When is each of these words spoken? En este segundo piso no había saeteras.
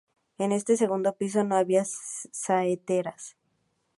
En 0.39 0.51
este 0.51 0.77
segundo 0.77 1.15
piso 1.15 1.43
no 1.43 1.55
había 1.55 1.83
saeteras. 1.85 3.37